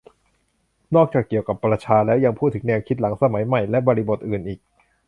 [0.95, 4.59] นอกจากเกี่ยวกับประชาแล้ว ยังพูดถึงแนวคิดหลังสมัยใหม่ และบริบทอื่นอีก